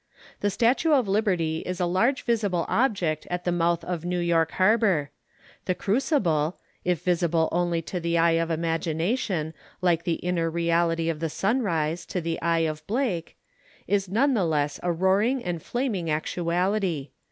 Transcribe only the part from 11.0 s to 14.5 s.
of the sunrise to the eye of Blake, is none the